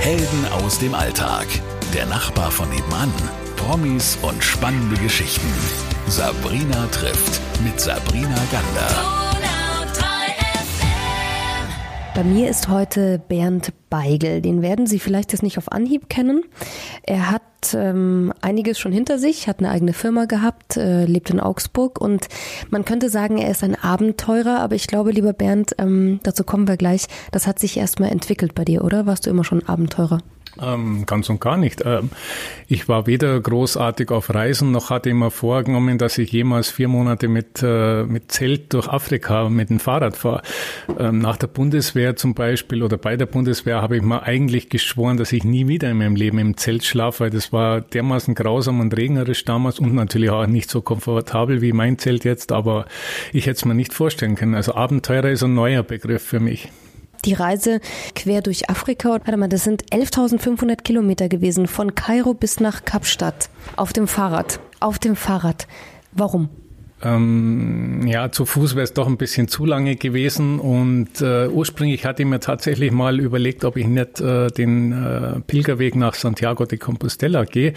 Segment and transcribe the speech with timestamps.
[0.00, 1.46] Helden aus dem Alltag.
[1.92, 3.12] Der Nachbar von nebenan.
[3.56, 5.52] Promis und spannende Geschichten.
[6.06, 9.27] Sabrina trifft mit Sabrina Gander.
[12.18, 14.40] Bei mir ist heute Bernd Beigel.
[14.42, 16.42] Den werden Sie vielleicht jetzt nicht auf Anhieb kennen.
[17.04, 17.42] Er hat
[17.74, 22.26] ähm, einiges schon hinter sich, hat eine eigene Firma gehabt, äh, lebt in Augsburg und
[22.70, 26.66] man könnte sagen, er ist ein Abenteurer, aber ich glaube, lieber Bernd, ähm, dazu kommen
[26.66, 29.06] wir gleich, das hat sich erstmal entwickelt bei dir, oder?
[29.06, 30.18] Warst du immer schon Abenteurer?
[30.60, 31.82] Ähm, ganz und gar nicht.
[31.84, 32.10] Ähm,
[32.66, 36.88] ich war weder großartig auf Reisen, noch hatte ich mir vorgenommen, dass ich jemals vier
[36.88, 40.42] Monate mit, äh, mit Zelt durch Afrika mit dem Fahrrad fahre.
[40.98, 45.16] Ähm, nach der Bundeswehr zum Beispiel oder bei der Bundeswehr habe ich mir eigentlich geschworen,
[45.16, 48.80] dass ich nie wieder in meinem Leben im Zelt schlafe, weil das war dermaßen grausam
[48.80, 52.86] und regnerisch damals und natürlich auch nicht so komfortabel wie mein Zelt jetzt, aber
[53.32, 54.54] ich hätte es mir nicht vorstellen können.
[54.54, 56.68] Also Abenteurer ist ein neuer Begriff für mich
[57.24, 57.80] die Reise
[58.14, 59.10] quer durch Afrika.
[59.10, 63.48] Warte mal, das sind 11.500 Kilometer gewesen, von Kairo bis nach Kapstadt.
[63.76, 64.60] Auf dem Fahrrad.
[64.80, 65.66] Auf dem Fahrrad.
[66.12, 66.48] Warum?
[67.02, 72.04] Ähm, ja, zu Fuß wäre es doch ein bisschen zu lange gewesen und äh, ursprünglich
[72.04, 76.64] hatte ich mir tatsächlich mal überlegt, ob ich nicht äh, den äh, Pilgerweg nach Santiago
[76.64, 77.74] de Compostela gehe.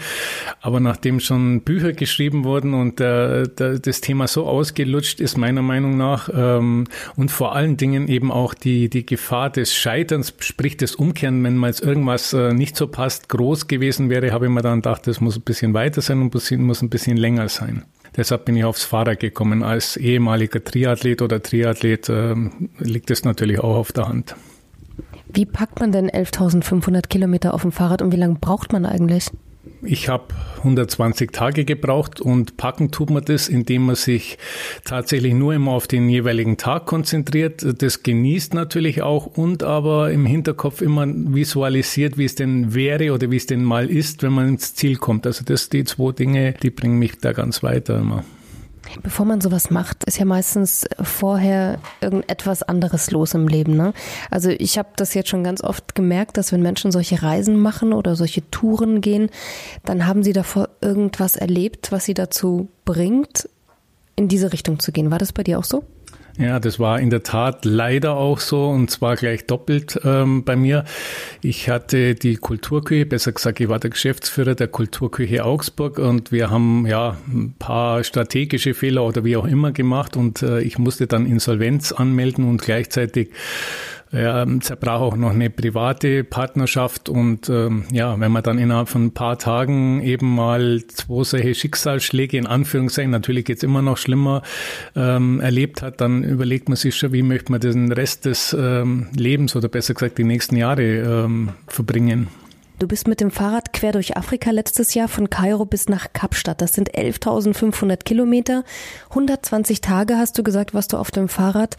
[0.60, 5.96] Aber nachdem schon Bücher geschrieben wurden und äh, das Thema so ausgelutscht ist, meiner Meinung
[5.96, 10.96] nach, ähm, und vor allen Dingen eben auch die, die Gefahr des Scheiterns, sprich des
[10.96, 14.62] Umkehren, wenn mal jetzt irgendwas äh, nicht so passt, groß gewesen wäre, habe ich mir
[14.62, 17.84] dann gedacht, das muss ein bisschen weiter sein und muss ein bisschen länger sein.
[18.16, 19.62] Deshalb bin ich aufs Fahrrad gekommen.
[19.62, 22.34] Als ehemaliger Triathlet oder Triathlet äh,
[22.78, 24.36] liegt es natürlich auch auf der Hand.
[25.32, 29.30] Wie packt man denn 11.500 Kilometer auf dem Fahrrad und wie lange braucht man eigentlich?
[29.82, 30.24] Ich habe
[30.58, 34.38] 120 Tage gebraucht und packen tut man das, indem man sich
[34.84, 37.64] tatsächlich nur immer auf den jeweiligen Tag konzentriert.
[37.80, 43.30] Das genießt natürlich auch und aber im Hinterkopf immer visualisiert, wie es denn wäre oder
[43.30, 45.26] wie es denn mal ist, wenn man ins Ziel kommt.
[45.26, 48.24] Also das die zwei Dinge, die bringen mich da ganz weiter immer.
[49.02, 53.76] Bevor man sowas macht, ist ja meistens vorher irgendetwas anderes los im Leben.
[53.76, 53.92] Ne?
[54.30, 57.92] Also ich habe das jetzt schon ganz oft gemerkt, dass wenn Menschen solche Reisen machen
[57.92, 59.30] oder solche Touren gehen,
[59.84, 63.48] dann haben sie davor irgendwas erlebt, was sie dazu bringt,
[64.16, 65.10] in diese Richtung zu gehen.
[65.10, 65.84] War das bei dir auch so?
[66.38, 70.56] Ja, das war in der Tat leider auch so und zwar gleich doppelt ähm, bei
[70.56, 70.84] mir.
[71.42, 76.50] Ich hatte die Kulturküche, besser gesagt, ich war der Geschäftsführer der Kulturküche Augsburg und wir
[76.50, 81.06] haben ja ein paar strategische Fehler oder wie auch immer gemacht und äh, ich musste
[81.06, 83.30] dann Insolvenz anmelden und gleichzeitig
[84.12, 89.06] ja, zerbrach auch noch eine private Partnerschaft und ähm, ja, wenn man dann innerhalb von
[89.06, 94.42] ein paar Tagen eben mal zwei solche Schicksalsschläge in Anführungszeichen, natürlich geht's immer noch schlimmer,
[94.94, 99.08] ähm, erlebt hat, dann überlegt man sich schon, wie möchte man den Rest des ähm,
[99.16, 102.28] Lebens oder besser gesagt die nächsten Jahre ähm, verbringen.
[102.78, 106.60] Du bist mit dem Fahrrad quer durch Afrika letztes Jahr von Kairo bis nach Kapstadt.
[106.60, 108.64] Das sind 11.500 Kilometer.
[109.10, 111.76] 120 Tage hast du gesagt, warst du auf dem Fahrrad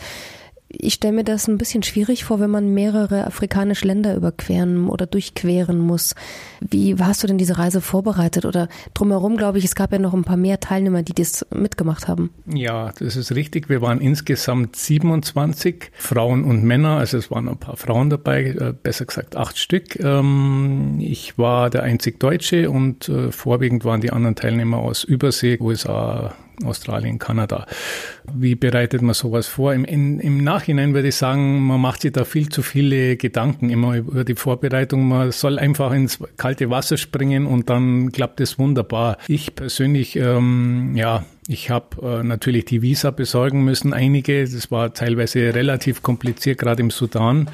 [0.75, 5.05] ich stelle mir das ein bisschen schwierig vor, wenn man mehrere afrikanische Länder überqueren oder
[5.05, 6.15] durchqueren muss.
[6.59, 8.45] Wie hast du denn diese Reise vorbereitet?
[8.45, 12.07] Oder drumherum, glaube ich, es gab ja noch ein paar mehr Teilnehmer, die das mitgemacht
[12.07, 12.31] haben.
[12.51, 13.69] Ja, das ist richtig.
[13.69, 16.97] Wir waren insgesamt 27 Frauen und Männer.
[16.97, 19.99] Also es waren ein paar Frauen dabei, äh, besser gesagt acht Stück.
[19.99, 25.59] Ähm, ich war der einzig Deutsche und äh, vorwiegend waren die anderen Teilnehmer aus Übersee,
[25.59, 27.65] USA, Australien, Kanada.
[28.33, 29.73] Wie bereitet man sowas vor?
[29.73, 33.69] Im, in, Im Nachhinein würde ich sagen, man macht sich da viel zu viele Gedanken
[33.69, 35.07] immer über die Vorbereitung.
[35.07, 39.17] Man soll einfach ins kalte Wasser springen und dann klappt es wunderbar.
[39.27, 44.43] Ich persönlich, ähm, ja, ich habe äh, natürlich die Visa besorgen müssen, einige.
[44.43, 47.49] Das war teilweise relativ kompliziert, gerade im Sudan.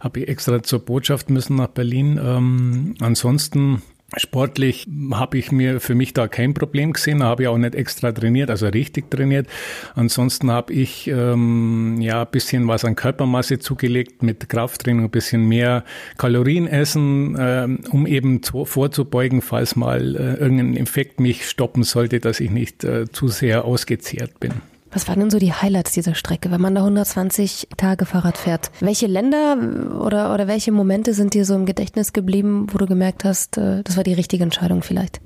[0.00, 2.20] Habe ich extra zur Botschaft müssen nach Berlin.
[2.22, 3.82] Ähm, ansonsten
[4.16, 8.10] Sportlich habe ich mir für mich da kein Problem gesehen, habe ich auch nicht extra
[8.10, 9.46] trainiert, also richtig trainiert.
[9.94, 15.46] Ansonsten habe ich ähm, ja ein bisschen was an Körpermasse zugelegt mit Krafttraining, ein bisschen
[15.46, 15.84] mehr
[16.18, 22.18] Kalorien essen, ähm, um eben zu, vorzubeugen, falls mal äh, irgendein Infekt mich stoppen sollte,
[22.18, 24.54] dass ich nicht äh, zu sehr ausgezehrt bin.
[24.92, 28.70] Was waren denn so die Highlights dieser Strecke, wenn man da 120 Tage Fahrrad fährt?
[28.80, 29.56] Welche Länder
[30.00, 33.82] oder, oder welche Momente sind dir so im Gedächtnis geblieben, wo du gemerkt hast, äh,
[33.84, 35.20] das war die richtige Entscheidung vielleicht?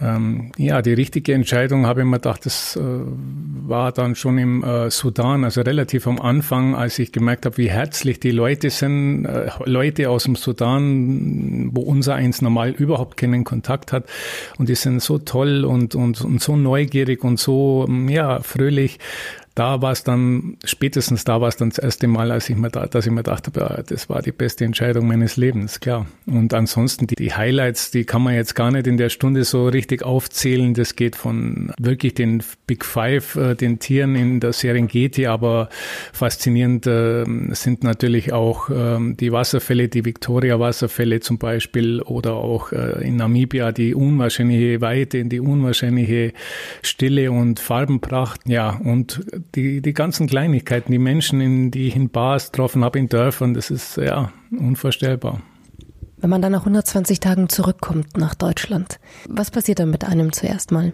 [0.00, 4.62] Ähm, ja, die richtige Entscheidung habe ich mir gedacht, das äh, war dann schon im
[4.62, 9.24] äh, Sudan, also relativ am Anfang, als ich gemerkt habe, wie herzlich die Leute sind,
[9.24, 14.04] äh, Leute aus dem Sudan, wo unser eins normal überhaupt keinen Kontakt hat.
[14.58, 18.98] Und die sind so toll und, und, und so neugierig und so, ja, fröhlich
[19.58, 22.70] da war es dann, spätestens da war es dann das erste Mal, als ich mir
[22.70, 26.06] da, dass ich mir dachte, das war die beste Entscheidung meines Lebens, klar.
[26.26, 29.66] Und ansonsten die, die Highlights, die kann man jetzt gar nicht in der Stunde so
[29.66, 30.74] richtig aufzählen.
[30.74, 35.70] Das geht von wirklich den Big Five, äh, den Tieren in der Serengeti, aber
[36.12, 43.04] faszinierend äh, sind natürlich auch äh, die Wasserfälle, die Victoria-Wasserfälle zum Beispiel oder auch äh,
[43.04, 46.32] in Namibia die unwahrscheinliche Weite, die unwahrscheinliche
[46.82, 48.42] Stille und Farbenpracht.
[48.46, 49.20] Ja, und
[49.54, 53.54] die, die ganzen Kleinigkeiten, die Menschen, in, die ich in Bars getroffen habe, in Dörfern,
[53.54, 55.40] das ist ja unvorstellbar.
[56.18, 58.98] Wenn man dann nach 120 Tagen zurückkommt nach Deutschland,
[59.28, 60.92] was passiert dann mit einem zuerst mal?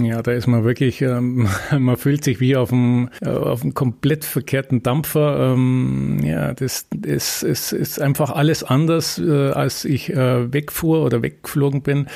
[0.00, 1.48] Ja, da ist man wirklich, ähm,
[1.78, 5.52] man fühlt sich wie auf einem, äh, auf einem komplett verkehrten Dampfer.
[5.52, 11.22] Ähm, ja, das, das, es ist einfach alles anders, äh, als ich äh, wegfuhr oder
[11.22, 12.06] weggeflogen bin.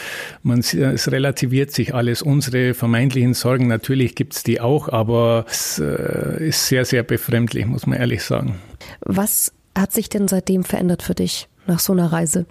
[0.43, 2.23] Man, es relativiert sich alles.
[2.23, 7.87] Unsere vermeintlichen Sorgen, natürlich gibt's die auch, aber es äh, ist sehr, sehr befremdlich, muss
[7.87, 8.56] man ehrlich sagen.
[9.00, 12.46] Was hat sich denn seitdem verändert für dich nach so einer Reise?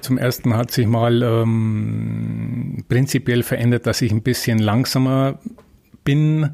[0.00, 5.38] Zum ersten hat sich mal ähm, prinzipiell verändert, dass ich ein bisschen langsamer
[6.06, 6.52] bin,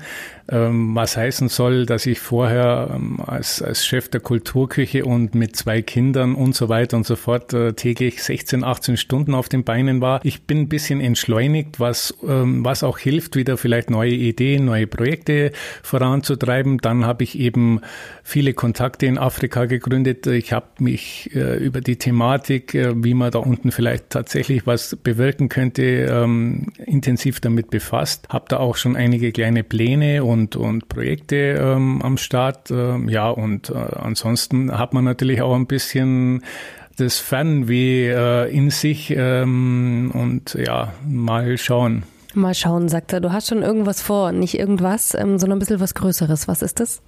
[0.51, 5.55] ähm, was heißen soll, dass ich vorher ähm, als, als Chef der Kulturküche und mit
[5.55, 9.63] zwei Kindern und so weiter und so fort äh, täglich 16, 18 Stunden auf den
[9.63, 10.21] Beinen war.
[10.25, 14.89] Ich bin ein bisschen entschleunigt, was, ähm, was auch hilft, wieder vielleicht neue Ideen, neue
[14.89, 15.53] Projekte
[15.83, 16.79] voranzutreiben.
[16.79, 17.81] Dann habe ich eben
[18.25, 20.27] viele Kontakte in Afrika gegründet.
[20.27, 24.97] Ich habe mich äh, über die Thematik, äh, wie man da unten vielleicht tatsächlich was
[24.97, 28.29] bewirken könnte, ähm, intensiv damit befasst.
[28.29, 32.71] Habe da auch schon einige kleine Pläne und, und Projekte ähm, am Start.
[32.71, 36.45] Ähm, ja, und äh, ansonsten hat man natürlich auch ein bisschen
[36.97, 42.05] das Fernweh äh, in sich ähm, und ja, mal schauen.
[42.35, 43.21] Mal schauen, sagt er.
[43.21, 46.47] Du hast schon irgendwas vor, nicht irgendwas, ähm, sondern ein bisschen was Größeres.
[46.47, 47.03] Was ist das?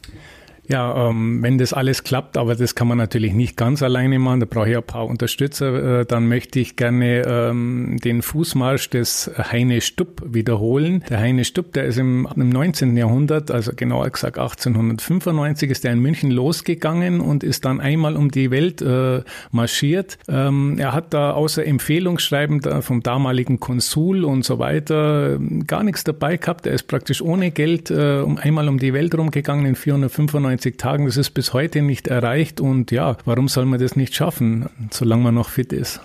[0.67, 4.41] Ja, ähm, wenn das alles klappt, aber das kann man natürlich nicht ganz alleine machen,
[4.41, 9.31] da brauche ich ein paar Unterstützer, äh, dann möchte ich gerne ähm, den Fußmarsch des
[9.37, 11.05] Heine Stupp wiederholen.
[11.11, 12.97] Der Heine Stupp, der ist im, im 19.
[12.97, 18.31] Jahrhundert, also genauer gesagt 1895, ist er in München losgegangen und ist dann einmal um
[18.31, 20.19] die Welt äh, marschiert.
[20.29, 26.05] Ähm, er hat da außer Empfehlungsschreiben da vom damaligen Konsul und so weiter gar nichts
[26.05, 26.67] dabei gehabt.
[26.67, 30.79] Er ist praktisch ohne Geld äh, um einmal um die Welt rumgegangen in 495 90
[30.79, 32.61] Tagen, das ist bis heute nicht erreicht.
[32.61, 36.01] Und ja, warum soll man das nicht schaffen, solange man noch fit ist?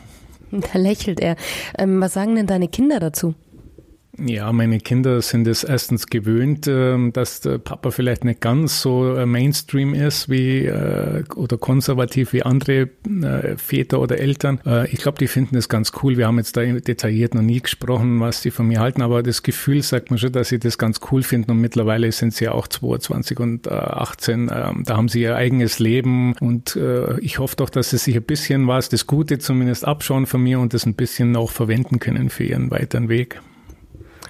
[0.51, 1.35] Da lächelt er.
[1.77, 3.35] Ähm, was sagen denn deine Kinder dazu?
[4.25, 9.15] Ja, meine Kinder sind es erstens gewöhnt, ähm, dass der Papa vielleicht nicht ganz so
[9.15, 14.59] äh, Mainstream ist wie äh, oder konservativ wie andere äh, Väter oder Eltern.
[14.91, 16.17] Ich glaube, die finden es ganz cool.
[16.17, 19.43] Wir haben jetzt da detailliert noch nie gesprochen, was die von mir halten, aber das
[19.43, 22.51] Gefühl sagt mir schon, dass sie das ganz cool finden und mittlerweile sind sie ja
[22.51, 24.51] auch 22 und 18.
[24.53, 26.77] Ähm, da haben sie ihr eigenes Leben und
[27.21, 30.59] ich hoffe doch, dass sie sich ein bisschen was, das Gute zumindest abschauen von mir
[30.59, 33.41] und das ein bisschen auch verwenden können für ihren weiteren Weg.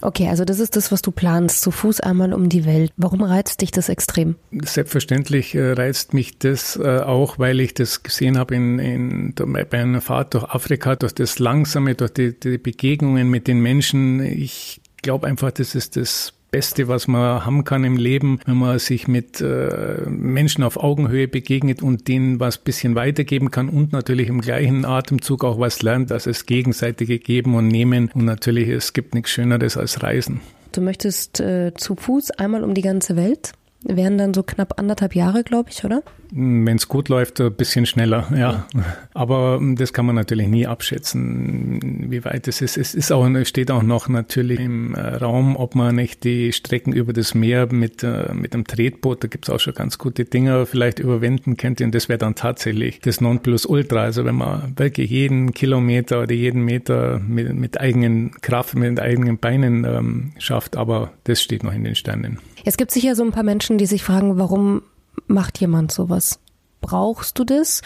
[0.01, 2.94] Okay, also das ist das, was du planst, zu Fuß einmal um die Welt.
[2.98, 4.36] Warum reizt dich das extrem?
[4.51, 9.80] Selbstverständlich äh, reizt mich das äh, auch, weil ich das gesehen habe in, in, bei
[9.80, 14.22] einer Fahrt durch Afrika, durch das Langsame, durch die, die Begegnungen mit den Menschen.
[14.22, 18.80] Ich glaube einfach, das ist das Beste, was man haben kann im Leben, wenn man
[18.80, 24.30] sich mit äh, Menschen auf Augenhöhe begegnet und denen was bisschen weitergeben kann und natürlich
[24.30, 28.94] im gleichen Atemzug auch was lernt, dass es gegenseitige Geben und Nehmen und natürlich es
[28.94, 30.41] gibt nichts Schöneres als Reisen.
[30.72, 33.53] Du möchtest äh, zu Fuß einmal um die ganze Welt?
[33.84, 36.03] Wären dann so knapp anderthalb Jahre, glaube ich, oder?
[36.31, 38.67] Wenn es gut läuft, ein bisschen schneller, ja.
[39.13, 42.77] Aber hm, das kann man natürlich nie abschätzen, wie weit es ist.
[42.77, 46.93] Es ist auch, steht auch noch natürlich im äh, Raum, ob man nicht die Strecken
[46.93, 50.25] über das Meer mit, äh, mit einem Tretboot, da gibt es auch schon ganz gute
[50.25, 51.83] Dinger, vielleicht überwinden könnte.
[51.83, 54.03] Und das wäre dann tatsächlich das Nonplusultra.
[54.03, 59.39] Also wenn man wirklich jeden Kilometer oder jeden Meter mit, mit eigenen Kraft, mit eigenen
[59.39, 60.77] Beinen ähm, schafft.
[60.77, 62.39] Aber das steht noch in den Sternen.
[62.65, 64.83] Es gibt sicher so ein paar Menschen, die sich fragen, warum
[65.29, 66.39] macht jemand sowas?
[66.81, 67.81] Brauchst du das?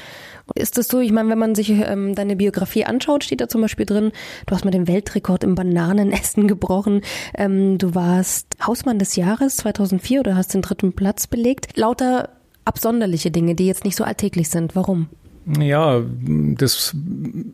[0.54, 1.00] Ist das so?
[1.00, 4.12] Ich meine, wenn man sich ähm, deine Biografie anschaut, steht da zum Beispiel drin,
[4.46, 7.02] du hast mal den Weltrekord im Bananenessen gebrochen.
[7.34, 11.76] Ähm, du warst Hausmann des Jahres 2004 oder hast den dritten Platz belegt.
[11.76, 12.30] Lauter
[12.66, 14.76] absonderliche Dinge, die jetzt nicht so alltäglich sind.
[14.76, 15.10] Warum?
[15.46, 16.96] Ja, das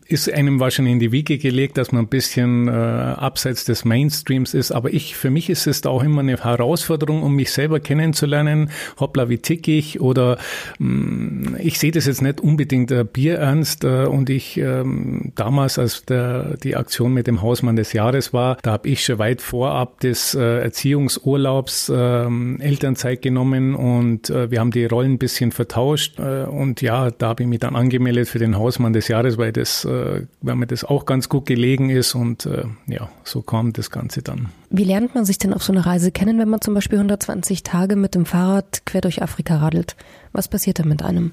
[0.06, 4.54] ist einem wahrscheinlich in die Wiege gelegt, dass man ein bisschen äh, abseits des Mainstreams
[4.54, 4.70] ist.
[4.70, 8.70] Aber ich, für mich ist es auch immer eine Herausforderung, um mich selber kennenzulernen.
[9.00, 10.00] Hoppla, wie tick ich?
[10.00, 10.38] Oder
[10.78, 13.82] mh, mm, ich sehe das jetzt nicht unbedingt äh, bierernst.
[13.82, 18.58] Äh, und ich ähm, damals, als der, die Aktion mit dem Hausmann des Jahres war,
[18.62, 22.26] da habe ich schon weit vorab des äh, Erziehungsurlaubs äh,
[22.60, 26.20] Elternzeit genommen und äh, wir haben die Rollen ein bisschen vertauscht.
[26.20, 29.52] Äh, und ja, da habe ich mich dann angemeldet für den Hausmann des Jahres, weil
[29.52, 33.72] das, äh, weil mir das auch ganz gut gelegen ist und äh, ja, so kam
[33.72, 34.50] das Ganze dann.
[34.70, 37.62] Wie lernt man sich denn auf so einer Reise kennen, wenn man zum Beispiel 120
[37.62, 39.96] Tage mit dem Fahrrad quer durch Afrika radelt?
[40.32, 41.32] Was passiert da mit einem?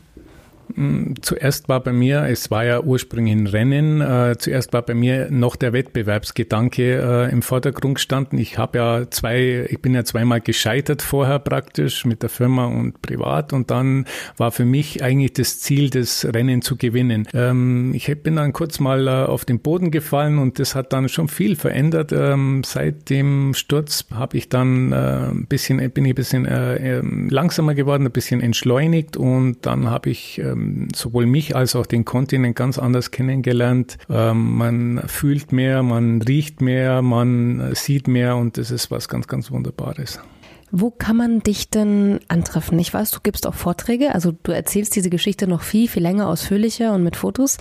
[0.75, 4.93] Hm, zuerst war bei mir, es war ja ursprünglich ein Rennen, äh, zuerst war bei
[4.93, 8.37] mir noch der Wettbewerbsgedanke äh, im Vordergrund gestanden.
[8.39, 13.01] Ich habe ja zwei, ich bin ja zweimal gescheitert vorher praktisch mit der Firma und
[13.01, 14.05] privat und dann
[14.35, 17.27] war für mich eigentlich das Ziel, das Rennen zu gewinnen.
[17.33, 21.09] Ähm, ich bin dann kurz mal äh, auf den Boden gefallen und das hat dann
[21.09, 22.11] schon viel verändert.
[22.11, 26.97] Ähm, seit dem Sturz habe ich dann äh, ein bisschen, bin ich ein bisschen äh,
[26.97, 31.85] ähm, langsamer geworden, ein bisschen entschleunigt und dann habe ich ähm, sowohl mich als auch
[31.85, 33.97] den Kontinent ganz anders kennengelernt.
[34.09, 39.27] Ähm, man fühlt mehr, man riecht mehr, man sieht mehr und das ist was ganz,
[39.27, 40.19] ganz Wunderbares.
[40.69, 42.77] Wo kann man dich denn antreffen?
[42.79, 46.27] Ich weiß, du gibst auch Vorträge, also du erzählst diese Geschichte noch viel, viel länger,
[46.27, 47.57] ausführlicher und mit Fotos.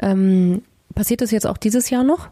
[0.00, 0.62] Ähm,
[0.94, 2.30] passiert das jetzt auch dieses Jahr noch?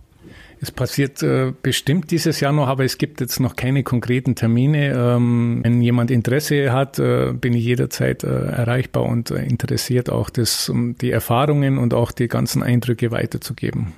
[0.60, 4.94] Es passiert äh, bestimmt dieses Jahr noch, aber es gibt jetzt noch keine konkreten Termine.
[4.94, 10.30] Ähm, wenn jemand Interesse hat, äh, bin ich jederzeit äh, erreichbar und äh, interessiert auch
[10.30, 13.92] das, um die Erfahrungen und auch die ganzen Eindrücke weiterzugeben.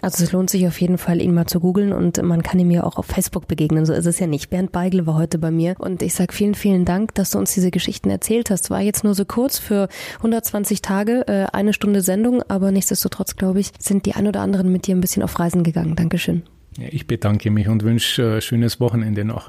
[0.00, 2.70] Also es lohnt sich auf jeden Fall, ihn mal zu googeln und man kann ihm
[2.70, 3.84] ja auch auf Facebook begegnen.
[3.84, 4.48] So ist es ja nicht.
[4.50, 7.52] Bernd Beigel war heute bei mir und ich sage vielen, vielen Dank, dass du uns
[7.52, 8.70] diese Geschichten erzählt hast.
[8.70, 9.88] War jetzt nur so kurz für
[10.18, 14.70] 120 Tage, äh, eine Stunde Sendung, aber nichtsdestotrotz, glaube ich, sind die ein oder anderen
[14.70, 15.96] mit dir ein bisschen auf Reisen gegangen.
[15.96, 16.42] Dankeschön.
[16.78, 19.48] Ich bedanke mich und wünsche äh, schönes Wochenende noch.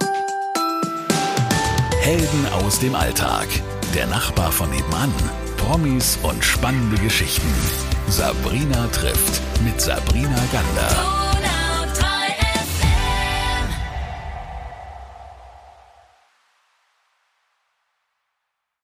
[2.02, 3.48] Helden aus dem Alltag.
[3.96, 5.14] Der Nachbar von nebenan.
[5.58, 7.48] Promis und spannende Geschichten.
[8.12, 11.19] Sabrina trifft mit Sabrina Gander.